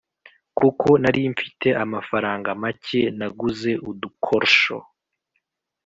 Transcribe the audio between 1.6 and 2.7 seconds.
amafaranga